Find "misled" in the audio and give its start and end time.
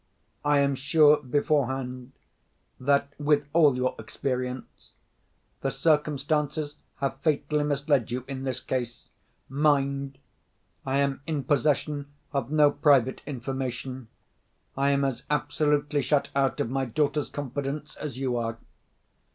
7.65-8.09